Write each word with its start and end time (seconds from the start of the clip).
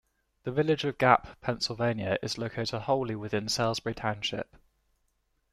The 0.45 0.51
village 0.51 0.83
of 0.83 0.97
Gap, 0.97 1.39
Pennsylvania 1.41 2.17
is 2.23 2.39
located 2.39 2.73
wholly 2.85 3.15
within 3.15 3.47
Salisbury 3.47 3.93
Township. 3.93 4.55